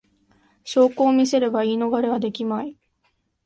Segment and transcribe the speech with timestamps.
[0.63, 2.75] 証拠を見せれば言い逃れはできまい